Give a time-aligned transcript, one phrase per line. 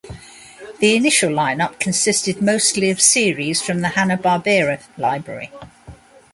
[0.79, 5.51] The initial lineup consisted mostly of series from the Hanna-Barbera library.